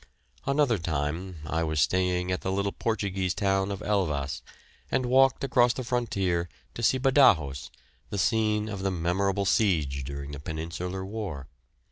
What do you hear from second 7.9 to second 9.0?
the scene of the